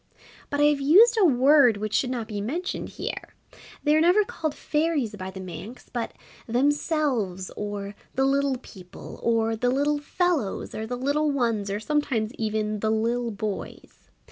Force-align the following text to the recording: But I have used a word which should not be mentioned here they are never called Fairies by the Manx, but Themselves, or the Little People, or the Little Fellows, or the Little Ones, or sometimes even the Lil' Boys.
But 0.49 0.59
I 0.59 0.63
have 0.63 0.81
used 0.81 1.15
a 1.21 1.25
word 1.25 1.77
which 1.77 1.93
should 1.93 2.09
not 2.09 2.27
be 2.27 2.41
mentioned 2.41 2.89
here 2.89 3.35
they 3.83 3.95
are 3.95 4.01
never 4.01 4.23
called 4.25 4.55
Fairies 4.55 5.15
by 5.15 5.29
the 5.29 5.39
Manx, 5.39 5.89
but 5.93 6.13
Themselves, 6.47 7.51
or 7.55 7.93
the 8.15 8.25
Little 8.25 8.57
People, 8.57 9.19
or 9.21 9.55
the 9.55 9.69
Little 9.69 9.99
Fellows, 9.99 10.73
or 10.73 10.87
the 10.87 10.97
Little 10.97 11.29
Ones, 11.29 11.69
or 11.69 11.79
sometimes 11.79 12.33
even 12.33 12.79
the 12.79 12.89
Lil' 12.89 13.29
Boys. 13.29 14.09